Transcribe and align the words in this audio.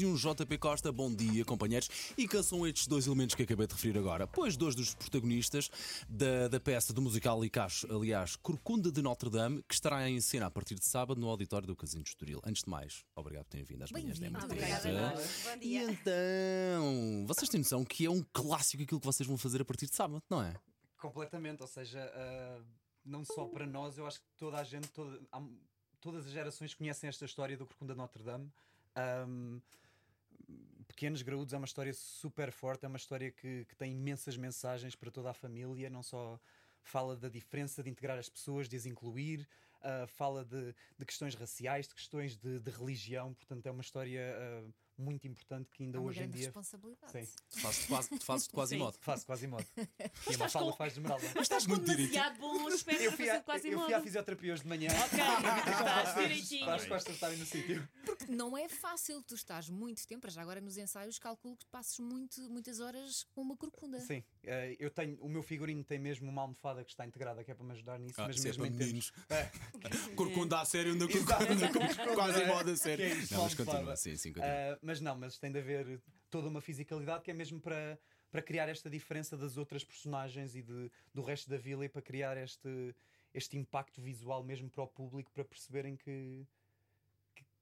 e 0.00 0.06
um 0.06 0.14
JP 0.14 0.58
Costa. 0.58 0.90
Bom 0.92 1.14
dia, 1.14 1.44
companheiros. 1.44 1.88
E 2.16 2.26
quem 2.28 2.42
são 2.42 2.66
estes 2.66 2.86
dois 2.86 3.06
elementos 3.06 3.34
que 3.34 3.42
acabei 3.42 3.66
de 3.66 3.74
referir 3.74 3.98
agora? 3.98 4.26
Pois 4.26 4.56
dois 4.56 4.74
dos 4.74 4.94
protagonistas 4.94 5.70
da, 6.08 6.48
da 6.48 6.60
peça 6.60 6.92
do 6.92 7.00
musical 7.02 7.40
Licacho, 7.42 7.86
aliás, 7.94 8.36
Corcunda 8.36 8.90
de 8.92 9.02
Notre 9.02 9.30
Dame, 9.30 9.62
que 9.68 9.74
estará 9.74 10.08
em 10.08 10.20
cena 10.20 10.46
a 10.46 10.50
partir 10.50 10.74
de 10.76 10.84
sábado 10.84 11.20
no 11.20 11.28
auditório 11.28 11.66
do 11.66 11.76
Casino 11.76 12.02
de 12.02 12.10
Estoril. 12.10 12.40
Antes 12.44 12.62
de 12.62 12.70
mais, 12.70 13.04
obrigado 13.14 13.44
por 13.44 13.50
terem 13.50 13.64
vindo 13.66 13.82
às 13.82 13.90
manhãs 13.92 14.18
da 14.18 14.28
Bem-vindo. 14.30 14.46
M30. 14.46 14.82
Obrigada. 14.82 15.14
Bom 15.14 15.58
E 15.62 15.76
então, 15.76 17.24
vocês 17.26 17.48
têm 17.48 17.58
noção 17.60 17.84
que 17.84 18.04
é 18.06 18.10
um 18.10 18.24
clássico 18.32 18.82
aquilo 18.82 19.00
que 19.00 19.06
vocês 19.06 19.26
vão 19.26 19.36
fazer 19.36 19.60
a 19.60 19.64
partir 19.64 19.86
de 19.86 19.94
sábado, 19.94 20.22
não 20.28 20.42
é? 20.42 20.54
Completamente, 21.00 21.62
ou 21.62 21.68
seja, 21.68 22.10
ah, 22.14 22.60
não 23.04 23.24
só 23.24 23.46
para 23.46 23.66
nós, 23.66 23.96
eu 23.98 24.06
acho 24.06 24.18
que 24.20 24.26
toda 24.36 24.58
a 24.58 24.64
gente, 24.64 24.88
toda- 24.88 25.20
há- 25.32 25.42
todas 26.00 26.26
as 26.26 26.32
gerações 26.32 26.74
conhecem 26.74 27.08
esta 27.08 27.24
história 27.24 27.56
do 27.56 27.66
Corcunda 27.66 27.92
de 27.92 27.98
Notre 27.98 28.22
Dame. 28.22 28.50
Ahm, 28.96 29.60
Pequenos 30.88 31.22
Graúdos 31.22 31.52
é 31.52 31.56
uma 31.56 31.66
história 31.66 31.94
super 31.94 32.50
forte, 32.50 32.84
é 32.84 32.88
uma 32.88 32.96
história 32.96 33.30
que, 33.30 33.64
que 33.66 33.76
tem 33.76 33.92
imensas 33.92 34.36
mensagens 34.36 34.96
para 34.96 35.10
toda 35.10 35.30
a 35.30 35.34
família, 35.34 35.88
não 35.88 36.02
só 36.02 36.40
fala 36.82 37.16
da 37.16 37.28
diferença 37.28 37.82
de 37.82 37.90
integrar 37.90 38.18
as 38.18 38.28
pessoas, 38.28 38.68
de 38.68 38.76
as 38.76 38.86
incluir, 38.86 39.46
ah, 39.82 40.06
fala 40.08 40.44
de, 40.44 40.74
de 40.96 41.04
questões 41.04 41.34
raciais, 41.34 41.86
de 41.86 41.94
questões 41.94 42.36
de, 42.36 42.58
de 42.58 42.70
religião, 42.70 43.34
portanto 43.34 43.66
é 43.66 43.70
uma 43.70 43.82
história 43.82 44.34
ah, 44.36 44.70
muito 44.98 45.26
importante 45.28 45.70
que 45.70 45.82
ainda 45.84 45.98
É 45.98 46.00
hoje 46.00 46.22
em 46.22 46.28
dia 46.30 46.44
responsabilidade. 46.46 47.12
Sim. 47.12 47.28
Tu 47.50 47.60
fazes, 47.60 47.80
tu 47.86 47.88
fazes, 47.88 48.08
tu 48.18 48.24
fazes 48.24 48.46
de 48.46 48.52
quase 48.52 48.76
modo. 48.76 48.96
faço 49.00 49.26
quase 49.26 49.46
modo. 49.46 49.66
E 49.76 50.34
a 50.34 50.38
Mafalda 50.38 50.70
com- 50.72 50.76
faz 50.76 50.92
de 50.92 50.98
esmeralda. 51.00 51.26
Mas 51.34 51.42
estás 51.42 51.64
com 51.66 51.72
muito 51.72 51.84
demasiado 51.96 52.38
bom 52.38 52.66
aspecto 52.68 53.02
Eu 53.02 53.10
para 53.10 53.16
fui, 53.16 53.26
fazer 53.26 53.38
à, 53.38 53.42
quase 53.42 53.68
eu 53.70 53.80
fui 53.80 53.94
à 53.94 54.00
fisioterapia 54.02 54.52
hoje 54.52 54.62
de 54.62 54.68
manhã. 54.68 54.88
Ok, 54.90 55.18
estás 55.72 56.14
direitinho. 56.16 56.64
Para 56.64 56.74
as 56.74 56.86
costas 56.86 57.14
estarem 57.14 57.38
no 57.38 57.46
sítio. 57.46 57.88
Porque 58.04 58.26
não 58.26 58.56
é 58.58 58.68
fácil, 58.68 59.22
tu 59.22 59.34
estás 59.34 59.68
muito 59.68 60.06
tempo, 60.06 60.22
para 60.22 60.30
já 60.30 60.42
agora 60.42 60.60
nos 60.60 60.76
ensaios, 60.76 61.18
calculo 61.18 61.56
que 61.56 61.66
passes 61.66 61.98
muito, 61.98 62.40
muitas 62.50 62.80
horas 62.80 63.24
com 63.34 63.42
uma 63.42 63.56
corcunda. 63.56 64.00
Sim, 64.00 64.22
eh, 64.44 64.76
eu 64.78 64.90
tenho, 64.90 65.16
o 65.20 65.28
meu 65.28 65.42
figurino 65.42 65.82
tem 65.84 65.98
mesmo 65.98 66.28
uma 66.28 66.42
almofada 66.42 66.84
que 66.84 66.90
está 66.90 67.06
integrada 67.06 67.42
que 67.44 67.50
é 67.50 67.54
para 67.54 67.64
me 67.64 67.72
ajudar 67.72 67.98
nisso, 67.98 68.20
Ah, 68.20 68.26
mas 68.26 68.38
é 68.38 68.42
mesmo 68.48 68.64
para 68.64 68.74
em 68.74 68.76
termos. 68.78 69.12
É, 69.30 69.50
Corcunda 70.14 70.60
a 70.60 70.64
sério, 70.64 70.94
Exato. 70.96 71.78
corcunda, 71.78 72.14
quase 72.14 72.42
em 72.42 72.46
modo 72.46 72.70
a 72.70 72.76
sério. 72.76 73.04
é 73.04 73.08
isto, 73.14 73.34
Não, 73.34 73.42
mas 73.44 73.54
continua, 73.54 73.96
sim, 73.96 74.16
sim, 74.16 74.32
continua. 74.32 74.78
Mas 74.88 75.02
não, 75.02 75.14
mas 75.14 75.36
tem 75.38 75.52
de 75.52 75.58
haver 75.58 76.00
toda 76.30 76.48
uma 76.48 76.62
fisicalidade 76.62 77.22
que 77.22 77.30
é 77.30 77.34
mesmo 77.34 77.60
para, 77.60 77.98
para 78.30 78.40
criar 78.40 78.70
esta 78.70 78.88
diferença 78.88 79.36
das 79.36 79.58
outras 79.58 79.84
personagens 79.84 80.54
e 80.56 80.62
de, 80.62 80.90
do 81.12 81.20
resto 81.20 81.50
da 81.50 81.58
vila 81.58 81.84
e 81.84 81.90
para 81.90 82.00
criar 82.00 82.38
este, 82.38 82.94
este 83.34 83.58
impacto 83.58 84.00
visual 84.00 84.42
mesmo 84.42 84.70
para 84.70 84.84
o 84.84 84.88
público 84.88 85.30
para 85.30 85.44
perceberem 85.44 85.94
que, 85.94 86.46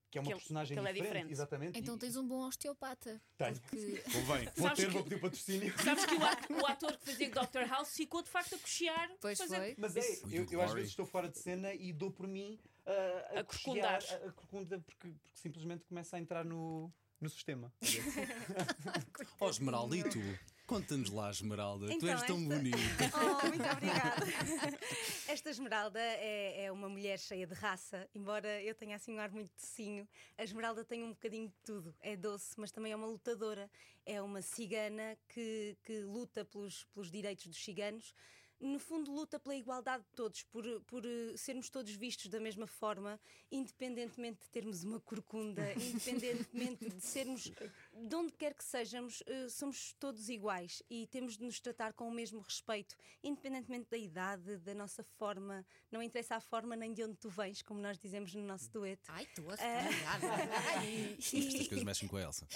que, 0.08 0.18
é 0.18 0.20
uma 0.20 0.26
Que 0.28 0.32
ele- 0.34 0.40
personagem 0.40 0.76
que 0.76 0.80
é 0.80 0.92
diferente. 0.92 1.02
diferente. 1.08 1.32
Exatamente. 1.32 1.78
Então 1.80 1.96
E- 1.96 1.98
tens 1.98 2.16
um 2.16 2.28
bom 2.28 2.46
osteopata. 2.46 3.20
Tenho. 3.36 3.60
Porque 3.60 3.76
Convém. 4.12 4.48
Vou 4.56 4.70
ter, 4.70 4.86
que- 4.86 4.92
vou 4.92 5.02
pedir 5.02 5.20
patrocínio. 5.20 5.74
Sabes 5.82 6.06
que 6.06 6.14
o, 6.14 6.24
at- 6.24 6.50
o 6.50 6.66
ator 6.66 6.96
que 6.96 7.06
fazia 7.06 7.28
Dr. 7.30 7.68
House 7.68 7.90
ficou 7.92 8.22
de 8.22 8.30
facto 8.30 8.54
a 8.54 8.58
cochear. 8.58 9.10
Pois 9.20 9.36
fazer- 9.36 9.56
foi. 9.56 9.74
Mas 9.78 9.96
é, 9.96 10.00
eu, 10.30 10.46
eu 10.48 10.62
às 10.62 10.72
vezes 10.72 10.90
estou 10.90 11.04
fora 11.06 11.28
de 11.28 11.38
cena 11.40 11.74
e 11.74 11.92
dou 11.92 12.12
por 12.12 12.28
mim 12.28 12.56
uh, 12.86 13.36
a, 13.36 13.40
A 13.40 13.44
corcundar. 13.44 14.00
a, 14.12 14.14
a 14.28 14.32
corcunda 14.32 14.78
porque, 14.78 15.08
porque 15.08 15.38
simplesmente 15.40 15.84
começa 15.86 16.16
a 16.16 16.20
entrar 16.20 16.44
no, 16.44 16.92
no 17.20 17.28
sistema. 17.30 17.72
Ó 19.40 19.48
Esmeraldito, 19.50 20.18
conta-nos 20.66 21.10
lá, 21.10 21.30
Esmeralda. 21.30 21.86
tu 21.86 21.92
Então, 21.92 22.08
és 22.08 22.22
tão 22.22 22.36
esta- 22.42 22.54
bonita. 22.56 22.76
Oh, 23.42 23.46
muito 23.48 23.68
obrigada. 23.68 24.26
Esta 25.28 25.50
Esmeralda 25.50 25.98
é, 26.00 26.64
é 26.64 26.72
uma 26.72 26.88
mulher 26.88 27.18
cheia 27.18 27.46
de 27.46 27.54
raça, 27.54 28.08
embora 28.14 28.62
eu 28.62 28.74
tenha 28.74 28.96
assim 28.96 29.12
um 29.14 29.18
ar 29.18 29.30
muito 29.30 29.52
docinho. 29.54 30.06
A 30.38 30.44
Esmeralda 30.44 30.84
tem 30.84 31.02
um 31.04 31.10
bocadinho 31.10 31.48
de 31.48 31.54
tudo. 31.64 31.94
É 32.00 32.16
doce, 32.16 32.54
mas 32.58 32.70
também 32.70 32.92
é 32.92 32.96
uma 32.96 33.06
lutadora. 33.06 33.70
É 34.04 34.20
uma 34.22 34.40
cigana 34.40 35.16
que, 35.28 35.76
que 35.84 36.00
luta 36.02 36.44
pelos, 36.44 36.84
pelos 36.94 37.10
direitos 37.10 37.46
dos 37.46 37.56
ciganos. 37.62 38.14
No 38.58 38.78
fundo, 38.78 39.12
luta 39.12 39.38
pela 39.38 39.54
igualdade 39.54 40.02
de 40.04 40.10
todos, 40.14 40.42
por, 40.44 40.64
por 40.82 41.04
eh, 41.04 41.36
sermos 41.36 41.68
todos 41.68 41.92
vistos 41.92 42.28
da 42.30 42.40
mesma 42.40 42.66
forma, 42.66 43.20
independentemente 43.50 44.40
de 44.42 44.50
termos 44.50 44.82
uma 44.82 44.98
corcunda, 44.98 45.62
independentemente 45.76 46.88
de 46.88 47.00
sermos 47.00 47.52
de 47.92 48.16
onde 48.16 48.32
quer 48.32 48.54
que 48.54 48.64
sejamos, 48.64 49.22
eh, 49.26 49.48
somos 49.48 49.92
todos 49.98 50.28
iguais 50.28 50.82
e 50.88 51.06
temos 51.06 51.36
de 51.36 51.44
nos 51.44 51.60
tratar 51.60 51.92
com 51.92 52.08
o 52.08 52.10
mesmo 52.10 52.40
respeito, 52.40 52.96
independentemente 53.22 53.90
da 53.90 53.98
idade, 53.98 54.56
da 54.58 54.74
nossa 54.74 55.02
forma. 55.02 55.64
Não 55.90 56.02
interessa 56.02 56.36
a 56.36 56.40
forma 56.40 56.74
nem 56.74 56.92
de 56.92 57.04
onde 57.04 57.16
tu 57.16 57.28
vens, 57.28 57.60
como 57.62 57.80
nós 57.80 57.98
dizemos 57.98 58.34
no 58.34 58.42
nosso 58.42 58.70
dueto. 58.70 59.10
Ai, 59.12 59.24
estou 59.24 59.50
a 59.50 59.56
Ai, 60.78 61.16
Estas 61.18 61.68
coisas 61.68 61.84
mexem 61.84 62.08
com 62.08 62.16
a 62.16 62.22
Elsa. 62.22 62.46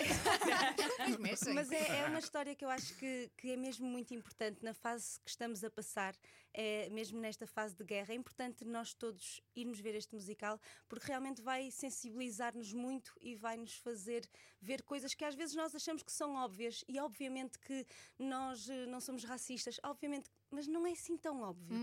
mexem. 1.19 1.55
Mas 1.55 1.71
é, 1.71 2.01
é 2.01 2.07
uma 2.07 2.19
história 2.19 2.55
que 2.55 2.65
eu 2.65 2.71
acho 2.71 2.95
que, 2.97 3.31
que 3.37 3.51
é 3.51 3.57
mesmo 3.57 3.87
muito 3.87 4.15
importante 4.15 4.63
na 4.63 4.75
fase 4.75 5.21
que 5.21 5.31
estamos 5.31 5.63
a 5.65 5.71
passar, 5.71 5.90
pasar 5.91 6.15
é, 6.53 6.89
mesmo 6.91 7.21
nesta 7.21 7.47
fase 7.47 7.75
de 7.75 7.85
guerra. 7.85 8.13
É 8.13 8.17
importante 8.17 8.65
nós 8.65 8.95
todos 8.95 9.41
irmos 9.55 9.81
ver 9.81 9.95
este 9.95 10.15
musical 10.15 10.61
porque 10.89 11.07
realmente 11.07 11.41
vai 11.43 11.71
sensibilizar-nos 11.71 12.73
muito 12.73 13.13
e 13.21 13.35
vai 13.35 13.57
nos 13.57 13.75
fazer 13.77 14.29
ver 14.61 14.83
coisas 14.83 15.15
que 15.15 15.25
às 15.25 15.35
vezes 15.35 15.55
nós 15.55 15.75
achamos 15.75 16.03
que 16.03 16.13
são 16.13 16.35
óbvias 16.35 16.85
e 16.89 16.99
obviamente 16.99 17.59
que 17.59 17.87
nós 18.19 18.69
eh, 18.69 18.87
não 18.87 19.01
somos 19.01 19.25
racistas, 19.25 19.81
obviamente, 19.83 20.31
mas 20.51 20.67
não 20.67 20.87
é 20.87 20.93
assim 20.93 21.17
tão 21.17 21.41
óbvio. 21.43 21.77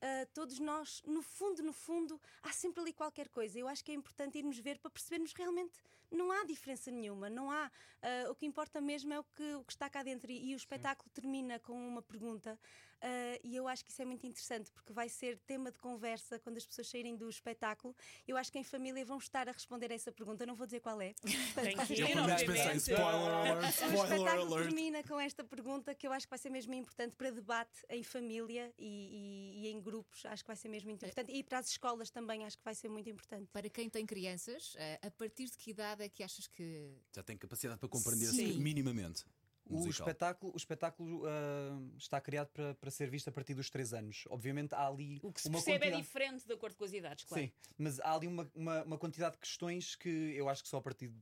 Ah, 0.00 0.26
todos 0.32 0.58
nós, 0.58 1.02
no 1.06 1.22
fundo, 1.22 1.62
no 1.62 1.72
fundo, 1.72 2.20
há 2.42 2.52
sempre 2.52 2.80
ali 2.80 2.92
qualquer 2.92 3.28
coisa. 3.28 3.58
Eu 3.58 3.68
acho 3.68 3.84
que 3.84 3.92
é 3.92 3.94
importante 3.94 4.38
irmos 4.38 4.58
ver 4.58 4.78
para 4.78 4.90
percebermos 4.90 5.32
realmente 5.32 5.78
não 6.10 6.30
há 6.30 6.44
diferença 6.44 6.90
nenhuma, 6.90 7.30
não 7.30 7.50
há. 7.50 7.70
ah, 8.02 8.30
o 8.30 8.34
que 8.34 8.46
importa 8.46 8.80
mesmo 8.80 9.12
é 9.12 9.18
o 9.18 9.24
que, 9.24 9.54
o 9.54 9.64
que 9.64 9.72
está 9.72 9.88
cá 9.88 10.02
dentro. 10.02 10.30
E, 10.30 10.50
e 10.50 10.54
o 10.54 10.56
espetáculo 10.56 11.10
termina 11.10 11.58
com 11.58 11.72
uma 11.72 12.02
pergunta, 12.02 12.58
ah, 13.00 13.38
e 13.42 13.56
eu 13.56 13.66
acho 13.66 13.84
que 13.84 13.90
isso 13.90 14.02
é 14.02 14.04
muito 14.12 14.26
interessante 14.26 14.70
porque 14.70 14.92
vai 14.92 15.08
ser 15.08 15.38
tema 15.46 15.70
de 15.72 15.78
conversa 15.78 16.38
quando 16.38 16.56
as 16.58 16.66
pessoas 16.66 16.88
saírem 16.88 17.16
do 17.16 17.28
espetáculo. 17.28 17.94
Eu 18.28 18.36
acho 18.36 18.52
que 18.52 18.58
em 18.58 18.64
família 18.64 19.04
vão 19.04 19.18
estar 19.18 19.48
a 19.48 19.52
responder 19.52 19.90
a 19.90 19.94
essa 19.94 20.12
pergunta. 20.12 20.42
Eu 20.44 20.46
não 20.46 20.54
vou 20.54 20.66
dizer 20.66 20.80
qual 20.80 21.00
é. 21.00 21.14
Que 21.86 22.00
Eu 22.00 22.06
menos 22.24 22.42
pensei, 22.42 22.76
spoiler 22.76 23.04
alert, 23.04 23.64
O 23.64 24.04
espetáculo 24.04 24.54
alert. 24.54 24.68
termina 24.68 25.02
com 25.02 25.18
esta 25.18 25.42
pergunta 25.44 25.94
que 25.94 26.06
eu 26.06 26.12
acho 26.12 26.26
que 26.26 26.30
vai 26.30 26.38
ser 26.38 26.50
mesmo 26.50 26.74
importante 26.74 27.14
para 27.16 27.30
debate 27.30 27.78
em 27.88 28.02
família 28.02 28.72
e, 28.78 28.86
e- 28.86 29.66
e 29.66 29.68
em 29.68 29.80
grupos. 29.80 30.24
Acho 30.26 30.42
que 30.44 30.48
vai 30.48 30.56
ser 30.56 30.68
mesmo 30.68 30.88
muito 30.90 31.04
importante. 31.04 31.32
E 31.32 31.42
para 31.42 31.58
as 31.58 31.68
escolas 31.68 32.10
também 32.10 32.44
acho 32.44 32.56
que 32.58 32.64
vai 32.64 32.74
ser 32.74 32.88
muito 32.88 33.08
importante. 33.08 33.48
Para 33.52 33.68
quem 33.70 33.88
tem 33.88 34.04
crianças, 34.06 34.74
eh, 34.76 34.98
a 35.02 35.10
partir 35.10 35.46
de 35.46 35.56
que 35.56 35.70
idade 35.70 36.02
é 36.02 36.08
que 36.08 36.22
achas 36.22 36.46
que. 36.46 36.92
Já 37.14 37.22
tem 37.22 37.36
capacidade 37.36 37.78
para 37.80 37.88
compreender 37.88 38.26
Sim. 38.26 38.50
assim, 38.50 38.60
minimamente. 38.60 39.24
O 39.74 39.88
espetáculo, 39.88 40.52
o 40.52 40.56
espetáculo 40.56 41.22
ah, 41.26 41.80
está 41.98 42.20
criado 42.20 42.48
para, 42.48 42.74
para 42.74 42.90
ser 42.90 43.08
visto 43.10 43.28
a 43.28 43.32
partir 43.32 43.54
dos 43.54 43.68
3 43.70 43.94
anos. 43.94 44.24
Obviamente 44.30 44.74
há 44.74 44.86
ali 44.86 45.18
O 45.22 45.32
que 45.32 45.40
se 45.40 45.48
uma 45.48 45.54
percebe 45.58 45.76
é 45.76 45.78
quantidade... 45.80 46.02
diferente 46.02 46.46
de 46.46 46.52
acordo 46.52 46.76
com 46.76 46.84
as 46.84 46.92
idades, 46.92 47.24
claro. 47.24 47.42
Sim, 47.44 47.52
mas 47.78 48.00
há 48.00 48.14
ali 48.14 48.26
uma, 48.26 48.50
uma, 48.54 48.82
uma 48.84 48.98
quantidade 48.98 49.34
de 49.34 49.40
questões 49.40 49.94
que 49.96 50.08
eu 50.08 50.48
acho 50.48 50.62
que 50.62 50.68
só 50.68 50.78
a 50.78 50.82
partir 50.82 51.08
de, 51.08 51.18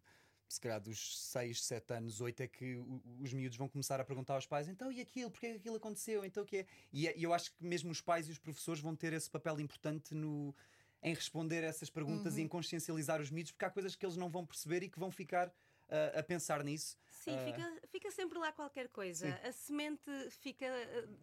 se 0.48 0.60
calhar 0.60 0.80
dos 0.80 1.16
6, 1.30 1.62
7 1.62 1.92
anos, 1.94 2.20
8 2.20 2.40
é 2.42 2.48
que 2.48 2.76
os 3.20 3.32
miúdos 3.32 3.56
vão 3.56 3.68
começar 3.68 4.00
a 4.00 4.04
perguntar 4.04 4.34
aos 4.34 4.46
pais 4.46 4.68
então 4.68 4.90
e 4.90 5.00
aquilo, 5.00 5.30
porque 5.30 5.46
é 5.46 5.50
que 5.52 5.56
aquilo 5.58 5.76
aconteceu, 5.76 6.24
então 6.24 6.42
o 6.42 6.46
que 6.46 6.58
é? 6.58 6.66
E 6.92 7.06
é- 7.06 7.16
e 7.16 7.22
eu 7.22 7.32
acho 7.32 7.52
que 7.54 7.64
mesmo 7.64 7.90
os 7.90 8.00
pais 8.00 8.28
e 8.28 8.32
os 8.32 8.38
professores 8.38 8.80
vão 8.82 8.96
ter 8.96 9.12
esse 9.12 9.30
papel 9.30 9.60
importante 9.60 10.14
no 10.14 10.54
em 11.02 11.14
responder 11.14 11.64
a 11.64 11.68
essas 11.68 11.88
perguntas 11.88 12.36
e 12.36 12.42
em 12.42 12.48
consciencializar 12.48 13.22
os 13.22 13.30
miúdos, 13.30 13.52
porque 13.52 13.64
há 13.64 13.70
coisas 13.70 13.96
que 13.96 14.04
eles 14.04 14.16
não 14.18 14.28
vão 14.28 14.44
perceber 14.44 14.82
e 14.82 14.88
que 14.90 14.98
vão 14.98 15.10
ficar 15.10 15.50
ah, 15.90 16.20
a 16.20 16.22
pensar 16.22 16.62
nisso. 16.64 16.96
Sim, 17.08 17.36
Ah, 17.36 17.44
fica, 17.44 17.88
fica 17.88 18.10
sempre 18.10 18.38
lá 18.38 18.50
qualquer 18.52 18.88
coisa. 18.88 19.28
A 19.44 19.52
semente 19.52 20.10
fica. 20.40 20.66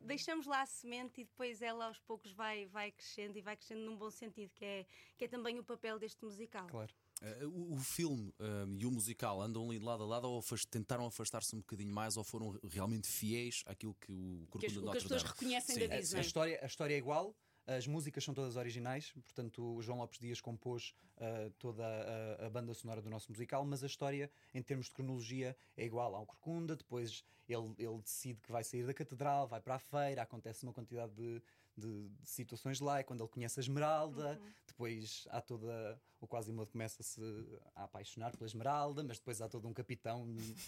Deixamos 0.02 0.46
lá 0.46 0.62
a 0.62 0.66
semente 0.66 1.22
e 1.22 1.24
depois 1.24 1.62
ela 1.62 1.86
aos 1.88 2.00
poucos 2.00 2.32
vai, 2.34 2.66
vai 2.68 2.92
crescendo 2.92 3.38
e 3.38 3.42
vai 3.42 3.58
crescendo 3.58 3.82
num 3.82 3.98
bom 3.98 4.12
sentido, 4.12 4.52
que 4.54 4.64
é, 4.64 4.86
que 5.18 5.26
é 5.26 5.28
também 5.28 5.58
o 5.58 5.64
papel 5.64 5.98
deste 5.98 6.24
musical. 6.24 6.68
Claro. 6.68 6.94
Eh, 7.24 7.46
o, 7.48 7.74
o 7.74 7.78
filme 7.80 8.32
eh, 8.40 8.66
e 8.78 8.86
o 8.86 8.92
musical 8.92 9.42
andam 9.42 9.68
ali 9.68 9.80
de 9.80 9.86
lado 9.86 10.04
a 10.04 10.06
lado 10.06 10.30
ou 10.30 10.38
afast- 10.38 10.68
tentaram 10.70 11.08
afastar-se 11.08 11.56
um 11.56 11.60
bocadinho 11.60 11.92
mais 11.92 12.16
ou 12.16 12.24
foram 12.24 12.60
realmente 12.70 13.08
fiéis 13.08 13.64
àquilo 13.66 13.96
que 13.96 14.12
o 14.12 14.46
Corcunda 14.52 14.68
de 14.68 14.78
o 14.78 14.82
que 14.84 14.88
as 14.90 14.94
Notre 14.94 15.02
pessoas 15.02 15.24
Dame 15.24 15.34
reconhecem 15.34 15.76
Sim. 15.76 15.88
da 15.88 15.96
A, 15.96 15.98
a 15.98 16.00
Disney. 16.02 16.22
história, 16.22 16.60
a 16.62 16.66
história 16.68 16.94
é 16.94 16.98
igual, 16.98 17.36
as 17.68 17.86
músicas 17.86 18.24
são 18.24 18.34
todas 18.34 18.56
originais, 18.56 19.12
portanto, 19.12 19.76
o 19.76 19.82
João 19.82 20.00
Lopes 20.00 20.20
Dias 20.20 20.40
compôs 20.40 20.96
ah, 21.18 21.52
toda 21.60 21.84
a, 21.86 22.46
a 22.46 22.50
banda 22.50 22.74
sonora 22.74 23.02
do 23.02 23.10
nosso 23.10 23.30
musical, 23.30 23.66
mas 23.66 23.84
a 23.84 23.88
história, 23.88 24.32
em 24.54 24.62
termos 24.62 24.86
de 24.86 24.94
cronologia, 24.94 25.56
é 25.76 25.86
igual. 25.86 26.20
Um 26.20 26.26
Corcunda, 26.26 26.76
depois 26.76 27.26
ele, 27.50 27.74
ele 27.78 28.00
decide 28.02 28.40
que 28.42 28.52
vai 28.52 28.64
sair 28.64 28.86
da 28.86 28.94
catedral, 28.94 29.48
vai 29.48 29.60
para 29.60 29.76
a 29.76 29.80
feira, 29.80 30.22
acontece 30.22 30.64
uma 30.64 30.74
quantidade 30.74 31.12
de, 31.14 31.42
de- 31.78 32.10
de 32.10 32.30
situações 32.30 32.80
lá, 32.80 33.00
é 33.00 33.04
quando 33.04 33.22
ele 33.22 33.30
conhece 33.30 33.60
a 33.60 33.62
Esmeralda, 33.62 34.40
depois 34.68 35.26
há 35.30 35.42
toda. 35.42 36.02
O 36.20 36.28
Quasimodo 36.28 36.72
começa-se 36.72 37.22
a 37.76 37.84
apaixonar 37.84 38.32
pela 38.36 38.48
Esmeralda, 38.48 39.04
mas 39.04 39.20
depois 39.20 39.40
há 39.40 39.48
todo 39.48 39.68
um 39.68 39.74
capitão 39.74 40.26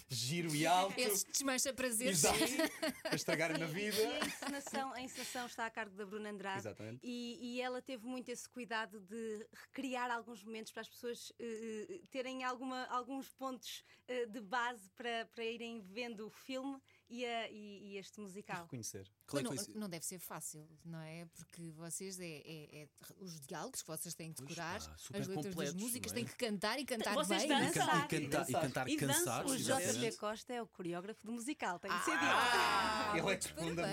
giro 0.08 0.54
e 0.54 0.64
alto. 0.64 0.96
Esse 0.96 1.26
desmancha 1.28 1.72
prazeres. 1.72 2.24
A 2.24 3.16
estragar 3.16 3.58
na 3.58 3.66
vida. 3.66 3.96
E 4.00 4.06
a 4.06 4.18
encenação, 4.26 4.92
a 4.92 5.00
encenação 5.02 5.46
está 5.46 5.66
a 5.66 5.70
cargo 5.70 5.96
da 5.96 6.06
Bruna 6.06 6.30
Andrade. 6.30 6.60
Exatamente. 6.60 7.00
E, 7.02 7.56
e 7.56 7.60
ela 7.60 7.82
teve 7.82 8.06
muito 8.06 8.28
esse 8.28 8.48
cuidado 8.48 9.00
de 9.00 9.44
recriar 9.52 10.08
alguns 10.12 10.44
momentos 10.44 10.70
para 10.70 10.82
as 10.82 10.88
pessoas 10.88 11.32
eh, 11.40 12.00
terem 12.12 12.44
alguma, 12.44 12.84
alguns 12.86 13.28
pontos 13.32 13.82
eh, 14.06 14.26
de 14.26 14.40
base 14.40 14.88
para, 14.92 15.26
para 15.34 15.44
irem 15.44 15.80
vendo 15.80 16.28
o 16.28 16.30
filme 16.30 16.80
e, 17.10 17.24
a- 17.26 17.50
e- 17.50 17.80
e 17.92 17.98
este 17.98 18.18
E 18.18 18.22
musical. 18.22 18.62
reconhecer. 18.62 19.10
É 19.34 19.42
não, 19.42 19.56
ser? 19.56 19.74
não 19.74 19.88
deve 19.88 20.04
ser 20.06 20.18
fácil, 20.18 20.66
não 20.84 21.00
é? 21.00 21.26
Porque 21.34 21.70
vocês 21.72 22.18
é, 22.20 22.24
é- 22.44 22.82
é 22.82 22.88
os 23.18 23.40
diálogos 23.40 23.82
que 23.82 23.88
vocês 23.88 24.14
têm 24.14 24.32
que 24.32 24.42
decorar, 24.42 24.80
super 24.96 25.20
as 25.20 25.26
letras 25.28 25.54
das 25.54 25.74
músicas, 25.74 26.12
não 26.12 26.18
é? 26.18 26.22
têm 26.24 26.32
que 26.32 26.36
cantar 26.38 26.78
e 26.78 26.84
cantar 26.84 27.14
Vocês 27.14 27.40
bem. 27.40 27.48
não 27.50 27.56
é? 27.56 27.66
dançam. 27.66 27.98
E, 28.04 28.08
can- 28.08 28.16
e 28.16 28.28
Dançar. 28.28 28.62
cantar, 28.62 28.62
e 28.62 28.62
cantar 28.62 28.88
E 28.88 28.96
cansados. 28.96 29.52
O. 29.52 29.56
JP 29.58 30.16
Costa 30.16 30.52
é 30.52 30.62
o 30.62 30.66
coreógrafo 30.66 31.26
do 31.26 31.32
musical, 31.32 31.78
tem 31.78 31.90
que 31.90 32.04
ser 32.04 32.12
dito. 32.12 32.22
Ah, 32.24 33.12
Ele 33.16 33.20
é 33.20 33.22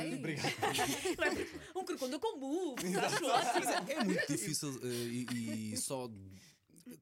muito 0.01 0.17
obrigado. 0.19 0.53
Um 1.75 1.85
corcunda 1.85 2.19
com 2.19 2.37
ótimo. 3.27 3.91
É 3.91 4.03
muito 4.03 4.27
difícil 4.27 4.79
eh, 4.83 4.87
e, 4.87 5.73
e 5.73 5.77
só 5.77 6.07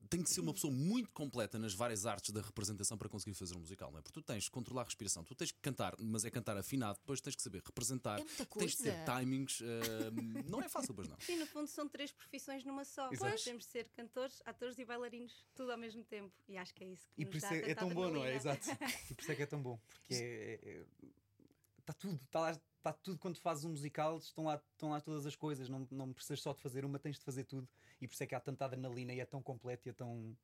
tem 0.10 0.22
que 0.24 0.30
ser 0.30 0.42
uma 0.42 0.54
pessoa 0.54 0.72
muito 0.74 1.12
completa 1.12 1.58
nas 1.60 1.74
várias 1.74 2.06
artes 2.06 2.32
da 2.32 2.42
representação 2.42 2.98
para 2.98 3.10
conseguir 3.10 3.36
fazer 3.36 3.56
um 3.56 3.60
musical, 3.60 3.92
não 3.92 4.00
é? 4.00 4.02
Porque 4.02 4.20
tu 4.20 4.24
tens 4.24 4.46
que 4.46 4.52
controlar 4.52 4.82
a 4.82 4.86
respiração, 4.86 5.24
tu 5.24 5.36
tens 5.36 5.52
que 5.52 5.60
cantar, 5.60 5.96
mas 6.00 6.26
é 6.26 6.30
cantar 6.30 6.58
afinado, 6.58 7.00
depois 7.00 7.22
tens 7.22 7.36
que 7.36 7.42
saber 7.42 7.62
representar, 7.66 8.20
É 8.20 8.24
muita 8.24 8.46
tens 8.46 8.72
de 8.76 8.84
ter 8.84 9.04
timings. 9.06 9.62
eh, 9.62 10.46
não 10.50 10.62
é 10.62 10.70
fácil, 10.70 10.94
pois 10.94 11.08
não. 11.08 11.20
Sim, 11.20 11.38
no 11.38 11.48
fundo 11.48 11.68
são 11.68 11.88
três 11.88 12.12
profissões 12.12 12.64
numa 12.64 12.84
só. 12.86 13.12
Exato. 13.12 13.32
Nós 13.32 13.44
temos 13.44 13.66
de 13.66 13.72
ser 13.72 13.90
cantores, 13.96 14.42
atores 14.46 14.78
e 14.80 14.86
bailarinos, 14.86 15.46
tudo 15.54 15.72
ao 15.72 15.78
mesmo 15.78 16.04
tempo. 16.04 16.34
E 16.48 16.58
acho 16.58 16.74
que 16.74 16.84
é 16.84 16.88
isso 16.88 17.08
que 17.14 17.22
E 17.22 17.26
nos 17.26 17.32
por 17.32 17.38
isso 17.38 17.50
dá 17.50 17.56
é, 17.56 17.72
é 17.72 17.76
tão 17.76 17.90
bom, 17.90 18.10
não 18.10 18.24
é? 18.26 18.36
Exato. 18.36 18.66
E 19.10 19.14
por 19.16 19.22
isso 19.22 19.32
é 19.32 19.36
que 19.36 19.44
é 19.44 19.46
tão 19.46 19.62
bom. 19.62 19.80
Porque 20.08 20.86
está 21.86 21.94
tudo, 21.94 22.20
está 22.24 22.40
lá, 22.40 22.52
está 22.52 22.94
tudo 22.94 23.20
quando 23.20 23.38
fazes 23.38 23.64
um 23.64 23.70
musical, 23.70 24.18
estão 24.18 24.46
lá, 24.46 24.62
estão 24.74 24.90
lá 24.90 25.00
todas 25.00 25.26
as 25.26 25.36
coisas, 25.36 25.70
não, 25.70 25.88
não 25.92 26.12
precisas 26.14 26.42
só 26.42 26.54
de 26.54 26.62
fazer 26.62 26.84
uma, 26.84 27.00
tens 27.00 27.18
de 27.18 27.24
fazer 27.26 27.44
tudo. 27.44 27.68
E 28.02 28.08
por 28.08 28.14
isso 28.14 28.24
é 28.24 28.28
que 28.28 28.36
há 28.36 28.40
tanta 28.40 28.66
adrenalina 28.66 29.14
e 29.14 29.20
é 29.20 29.26
tão 29.26 29.42
completo 29.42 29.88
e 29.88 29.92
é 29.92 29.94
tão 29.94 30.36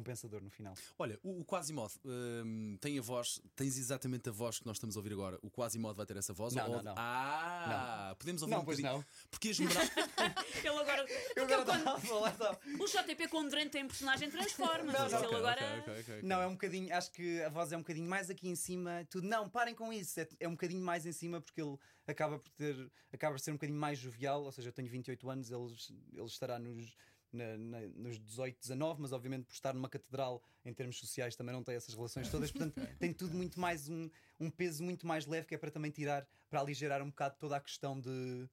recompensador 0.00 0.42
no 0.42 0.50
final. 0.50 0.74
Olha, 0.98 1.18
o, 1.22 1.40
o 1.40 1.44
Quasimodo 1.44 1.92
hum, 2.04 2.76
tem 2.80 2.98
a 2.98 3.02
voz, 3.02 3.40
tens 3.54 3.78
exatamente 3.78 4.28
a 4.28 4.32
voz 4.32 4.58
que 4.58 4.66
nós 4.66 4.76
estamos 4.76 4.94
a 4.96 4.98
ouvir 5.00 5.12
agora. 5.14 5.38
O 5.42 5.50
Quasimodo 5.50 5.94
vai 5.96 6.04
ter 6.04 6.16
essa 6.18 6.34
voz? 6.34 6.54
Não, 6.54 6.66
Ou- 6.68 6.76
não, 6.76 6.82
não. 6.82 6.94
Ah, 6.98 8.14
podemos 8.18 8.42
ouvir 8.42 8.54
Não, 8.54 8.60
um 8.60 8.64
pois 8.64 8.76
bocadinho. 8.78 8.98
não. 9.00 9.28
Porque 9.30 9.48
a 9.48 9.50
Esmeralda. 9.52 9.90
Ele 10.62 10.68
agora. 10.78 11.06
Eu 11.34 11.44
agora 11.44 11.98
falar, 12.00 12.30
estava- 12.32 12.60
O 12.78 12.86
JP 12.86 13.28
com 13.28 13.46
Durante 13.48 13.70
tem 13.70 13.86
personagem 13.86 14.30
transforma-se. 14.30 14.98
Não, 14.98 15.08
não, 15.08 15.18
Ele 15.18 15.26
Ok, 15.26 15.36
agora. 15.38 15.78
ok, 15.80 15.92
ok, 16.00 16.14
ok. 16.16 16.22
Não, 16.22 16.42
é 16.42 16.46
um 16.46 16.52
bocadinho, 16.52 16.94
acho 16.94 17.10
que 17.12 17.42
a 17.42 17.48
voz 17.48 17.72
é 17.72 17.76
um 17.76 17.80
bocadinho 17.80 18.08
mais 18.08 18.28
aqui 18.28 18.48
em 18.48 18.56
cima, 18.56 19.06
tudo. 19.08 19.26
Não, 19.26 19.48
parem 19.48 19.74
com 19.74 19.92
isso, 19.92 20.20
é, 20.20 20.28
é 20.40 20.48
um 20.48 20.52
bocadinho 20.52 20.82
mais 20.84 21.06
em 21.06 21.12
cima 21.12 21.40
porque 21.40 21.60
ele 21.62 21.76
acaba 22.06 22.38
por 22.38 22.50
ter, 22.50 22.90
acaba 23.12 23.34
por 23.34 23.40
ser 23.40 23.50
um 23.52 23.54
bocadinho 23.54 23.78
mais 23.78 23.98
jovial, 23.98 24.42
ou 24.44 24.52
seja, 24.52 24.68
eu 24.68 24.72
tenho 24.72 24.88
28 24.88 25.30
anos, 25.30 25.50
ele, 25.50 25.74
ele 26.12 26.26
estará 26.26 26.58
nos, 26.58 26.94
na- 27.36 27.56
na- 27.58 27.86
nos 27.94 28.18
18, 28.18 28.58
19, 28.60 29.00
mas 29.02 29.12
obviamente 29.12 29.44
por 29.44 29.52
estar 29.54 29.72
numa 29.74 29.88
catedral 29.88 30.42
em 30.64 30.72
termos 30.74 30.98
sociais 30.98 31.36
também 31.36 31.54
não 31.54 31.62
tem 31.62 31.74
essas 31.76 31.94
relações 31.94 32.28
todas, 32.30 32.50
portanto 32.50 32.74
tem 32.98 33.12
tudo 33.12 33.36
muito 33.36 33.60
mais 33.60 33.88
um, 33.88 34.10
um 34.40 34.50
peso 34.50 34.82
muito 34.82 35.06
mais 35.06 35.26
leve 35.26 35.46
que 35.46 35.54
é 35.54 35.58
para 35.58 35.70
também 35.70 35.90
tirar, 35.90 36.26
para 36.50 36.60
aligerar 36.60 37.02
um 37.02 37.10
bocado 37.10 37.36
toda 37.38 37.56
a 37.56 37.60
questão 37.60 38.00
de 38.00 38.48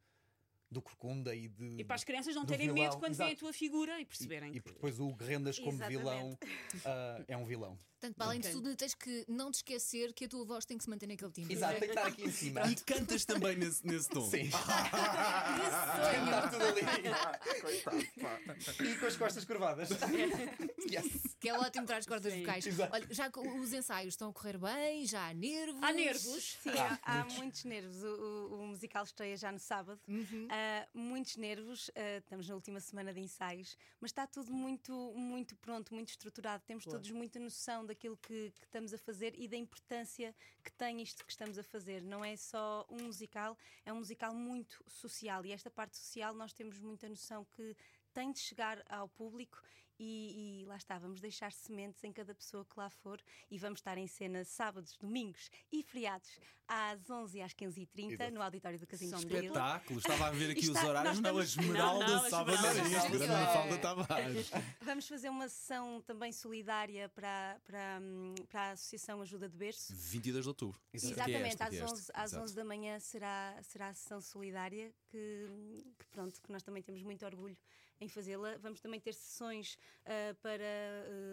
do 0.71 0.81
corcunda 0.81 1.35
e 1.35 1.47
de. 1.47 1.75
E 1.77 1.83
para 1.83 1.95
as 1.95 2.03
crianças 2.03 2.33
não 2.33 2.47
terem 2.47 2.65
vilão, 2.73 2.83
medo 2.83 2.97
quando 2.97 3.13
veem 3.13 3.29
a 3.29 3.31
exato. 3.33 3.41
tua 3.45 3.53
figura 3.53 4.01
e 4.01 4.05
perceberem. 4.05 4.49
E, 4.49 4.51
e 4.53 4.53
que- 4.55 4.61
porque 4.61 4.73
depois 4.75 4.99
o 4.99 5.13
Guerrendas 5.13 5.59
como 5.59 5.73
Exatamente. 5.73 5.99
vilão 5.99 6.39
ah, 6.83 7.23
é 7.27 7.37
um 7.37 7.45
vilão. 7.45 7.77
Portanto, 7.99 8.15
para 8.17 8.25
além 8.25 8.39
de 8.41 8.49
tudo, 8.51 8.75
tens 8.75 8.95
que 8.95 9.23
não 9.29 9.51
te 9.51 9.57
esquecer 9.57 10.11
que 10.13 10.25
a 10.25 10.27
tua 10.27 10.43
voz 10.43 10.65
tem 10.65 10.75
que 10.75 10.83
se 10.83 10.89
manter 10.89 11.05
naquele 11.07 11.31
timbre. 11.31 11.53
Exato, 11.53 11.73
tem 11.79 11.81
que 11.81 11.95
estar 11.95 12.07
aqui 12.07 12.23
em 12.23 12.31
cima. 12.31 12.61
E 12.69 12.75
cantas 12.75 13.23
também 13.23 13.55
nesse, 13.55 13.85
nesse 13.85 14.09
tom. 14.09 14.27
Sim. 14.27 14.49
ali. 17.87 18.09
E 18.91 18.95
com 18.97 19.05
as 19.05 19.15
costas 19.17 19.45
curvadas. 19.45 19.89
yes. 20.91 21.35
Que 21.39 21.49
é 21.49 21.53
ótimo 21.57 21.85
para 21.85 21.97
as 21.97 22.05
cordas 22.05 22.33
Sim. 22.33 22.41
vocais. 22.41 22.65
Exato. 22.65 22.93
Olha, 22.93 23.07
já 23.13 23.29
os 23.59 23.73
ensaios 23.73 24.13
estão 24.13 24.29
a 24.29 24.33
correr 24.33 24.57
bem, 24.57 25.05
já 25.05 25.27
há 25.27 25.33
nervos. 25.33 25.83
Há 25.83 25.91
nervos. 25.93 26.57
Sim, 26.61 26.69
há, 26.71 26.99
há 27.21 27.25
muitos 27.25 27.63
nervos. 27.65 28.03
O, 28.03 28.07
o- 28.07 28.61
o 28.63 28.67
musical 28.67 29.03
estreia 29.03 29.35
já 29.37 29.51
no 29.51 29.59
sábado. 29.59 29.99
Uhum. 30.07 30.47
Ah, 30.49 30.87
muitos 30.93 31.35
nervos. 31.37 31.91
ah, 31.95 32.17
estamos 32.17 32.47
na 32.47 32.55
última 32.55 32.79
semana 32.79 33.13
de 33.13 33.19
ensaios, 33.19 33.77
mas 33.99 34.09
está 34.11 34.25
tudo 34.27 34.51
muito, 34.53 34.93
muito 35.15 35.55
pronto, 35.57 35.93
muito 35.93 36.09
estruturado. 36.09 36.63
Temos 36.65 36.83
Claro. 36.83 36.99
todos 36.99 37.11
muita 37.11 37.39
noção 37.39 37.85
daquilo 37.85 38.17
que, 38.17 38.51
que 38.59 38.65
estamos 38.65 38.93
a 38.93 38.97
fazer 38.97 39.33
e 39.37 39.47
da 39.47 39.57
importância 39.57 40.33
que 40.63 40.71
tem 40.71 41.01
isto 41.01 41.25
que 41.25 41.31
estamos 41.31 41.57
a 41.57 41.63
fazer. 41.63 42.01
Não 42.03 42.23
é 42.23 42.35
só 42.35 42.85
um 42.89 43.03
musical, 43.05 43.57
é 43.85 43.91
um 43.93 43.97
musical 43.97 44.33
muito 44.33 44.83
social. 44.87 45.45
E 45.45 45.51
esta 45.51 45.69
parte 45.69 45.97
social 45.97 46.33
nós 46.33 46.53
temos 46.53 46.72
muita 46.79 47.07
noção 47.09 47.45
que 47.45 47.75
tem 48.13 48.31
de 48.31 48.39
chegar 48.39 48.83
ao 48.89 49.07
público 49.09 49.61
e, 49.99 50.61
e 50.61 50.65
lá 50.65 50.75
está, 50.75 50.97
vamos 50.97 51.21
deixar 51.21 51.51
sementes 51.51 52.03
em 52.03 52.11
cada 52.11 52.33
pessoa 52.33 52.65
que 52.65 52.77
lá 52.77 52.89
for 52.89 53.21
e 53.49 53.57
vamos 53.59 53.79
estar 53.79 53.97
em 53.97 54.07
cena 54.07 54.43
sábados, 54.43 54.97
domingos 54.97 55.49
e 55.71 55.83
feriados 55.83 56.39
às 56.67 57.09
11 57.09 57.37
e 57.37 57.41
às 57.41 57.53
15h30 57.53 58.11
Exato. 58.13 58.31
no 58.33 58.41
auditório 58.41 58.79
do 58.79 58.87
Casino 58.87 59.11
São 59.11 59.19
de. 59.19 59.35
Espetáculo, 59.35 59.99
estava 59.99 60.27
a 60.27 60.31
ver 60.31 60.51
aqui 60.51 60.61
Está- 60.65 60.79
os 60.81 60.87
horários, 60.89 61.19
não, 61.19 61.39
estamos- 61.39 61.57
Esmeralda, 61.57 62.07
Não, 62.07 62.23
não, 62.23 62.29
sábado 62.29 62.55
Esmeralda. 62.55 63.15
a 63.15 63.19
sim. 63.19 63.27
Mafalda 63.27 63.77
Tavares. 63.77 64.51
Vamos 64.81 65.07
fazer 65.07 65.29
uma 65.29 65.47
sessão 65.47 66.01
também 66.01 66.31
solidária 66.31 67.07
para, 67.09 67.61
para, 67.63 67.99
hum, 68.01 68.33
para 68.49 68.61
a 68.61 68.71
Associação 68.71 69.21
Ajuda 69.21 69.47
de 69.47 69.55
Berço. 69.57 69.93
22 69.95 70.43
de 70.43 70.49
outubro. 70.49 70.79
É 70.91 70.97
Exatamente, 70.97 71.61
às, 71.61 71.73
é 71.73 71.75
esta. 71.77 71.91
11, 71.93 72.11
às 72.13 72.31
Exato. 72.31 72.43
11 72.45 72.55
da 72.55 72.65
manhã 72.65 72.99
será, 72.99 73.59
será 73.61 73.89
a 73.89 73.93
sessão 73.93 74.19
solidária 74.21 74.91
que, 75.11 75.83
que 75.99 76.05
pronto, 76.07 76.41
que 76.41 76.51
nós 76.51 76.63
também 76.63 76.81
temos 76.81 77.03
muito 77.03 77.25
orgulho 77.25 77.57
em 77.99 78.07
fazê-la. 78.07 78.57
Vamos 78.57 78.81
também 78.81 78.99
ter 78.99 79.13
sessões 79.13 79.77
ah, 80.05 80.35
para 80.41 80.63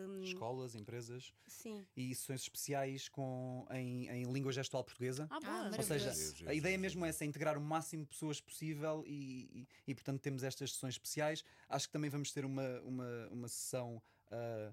hum, 0.09 0.23
Escolas, 0.23 0.75
empresas 0.75 1.35
sim, 1.47 1.87
e 1.97 2.15
sessões 2.15 2.43
especiais 2.43 3.09
com, 3.09 3.67
em, 3.71 4.09
em 4.09 4.33
língua 4.33 4.53
gestual 4.53 4.85
portuguesa. 4.85 5.27
Ah. 5.31 5.39
Ah, 5.43 5.71
Ou 5.77 5.83
seja, 5.83 6.13
a 6.47 6.55
ideia 6.55 6.79
mesmo 6.79 7.05
é 7.05 7.09
essa, 7.09 7.25
integrar 7.25 7.59
o 7.59 7.61
máximo 7.61 8.05
de 8.05 8.11
pessoas 8.11 8.41
possível 8.41 9.05
e, 9.07 9.61
e, 9.61 9.69
e, 9.89 9.95
portanto 9.95 10.21
temos 10.21 10.43
estas 10.43 10.73
sessões 10.73 10.95
especiais. 10.95 11.45
Acho 11.69 11.87
que 11.87 11.93
também 11.93 12.11
vamos 12.11 12.33
ter 12.33 12.45
uma, 12.45 12.81
uma, 12.81 13.29
uma 13.31 13.49
sessão 13.49 14.03
ah, 14.31 14.73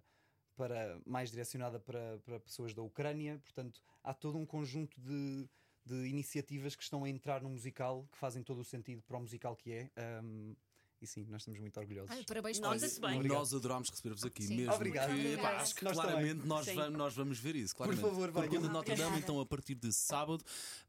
para, 0.58 1.00
mais 1.06 1.30
direcionada 1.30 1.80
para, 1.80 2.20
para 2.26 2.40
pessoas 2.40 2.74
da 2.74 2.82
Ucrânia. 2.82 3.40
Portanto, 3.44 3.82
há 4.04 4.14
todo 4.14 4.38
um 4.38 4.46
conjunto 4.46 5.00
de, 5.00 5.48
de 5.86 6.08
iniciativas 6.08 6.76
que 6.76 6.84
estão 6.84 7.04
a 7.04 7.10
entrar 7.10 7.42
no 7.42 7.50
musical, 7.50 8.08
que 8.12 8.18
fazem 8.18 8.44
todo 8.44 8.60
o 8.60 8.66
sentido 8.66 9.02
para 9.04 9.18
o 9.18 9.22
musical 9.22 9.56
que 9.56 9.72
é. 9.72 9.92
Ahm, 9.96 10.56
e 11.02 11.08
sim, 11.08 11.26
nós 11.30 11.42
estamos 11.42 11.60
muito 11.60 11.80
orgulhosos. 11.80 12.10
Ai, 12.12 12.24
parabéns 12.28 12.60
todos. 12.60 12.98
bem. 13.00 13.24
Nós 13.24 13.54
adorámos 13.54 13.90
receber-vos 13.90 14.24
aqui 14.24 14.44
Sim. 14.44 14.58
mesmo. 14.58 14.74
Obrigado. 14.74 15.12
Obrigada. 15.12 15.42
pá, 15.42 15.62
acho 15.62 15.76
que 15.76 15.84
Nós 15.84 15.94
claramente 15.94 16.46
nós, 16.46 16.66
vamos, 16.68 16.98
nós 16.98 17.14
vamos 17.16 17.40
ver 17.40 17.56
isso. 17.56 17.76
Claramente. 17.76 18.02
favor, 18.02 18.32
venham. 18.32 18.62
De 18.62 18.70
Notre 18.70 18.96
Dame, 18.96 19.20
então, 19.20 19.40
a 19.40 19.46
partir 19.46 19.76
de 19.76 19.92
sábado, 19.94 20.44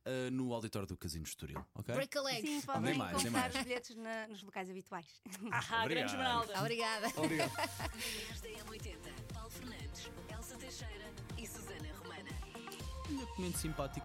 ah, 0.04 0.30
no 0.30 0.52
auditório 0.54 0.88
do 0.88 0.96
Casino 0.96 1.24
de 1.24 1.30
Estoril. 1.30 1.64
ok? 1.74 1.94
Break 1.94 2.16
a 2.18 2.22
leg. 2.22 2.40
sim 2.40 2.48
nem 2.52 2.60
podem 2.62 2.94
mais, 2.96 3.16
nem 3.16 3.24
comprar 3.26 3.40
mais. 3.42 3.54
os 3.56 3.62
bilhetes 3.62 3.96
na- 3.96 4.26
nos 4.28 4.42
locais 4.42 4.70
habituais. 4.70 5.06
Ah, 5.52 5.60
grande 5.60 5.84
Obrigado. 5.84 6.06
Esmeralda. 6.08 6.60
Obrigada. 6.60 7.06
Obrigado. 7.16 7.52
Manhãs 7.56 8.40
da 8.40 8.48
M80. 8.48 8.98
Paulo 9.34 9.50
Fernandes, 9.50 10.10
Elsa 10.30 10.56
Teixeira 10.56 11.04
e 11.36 11.46
Susana 11.46 11.92
Romana. 11.98 12.30
Simpático. 13.56 13.96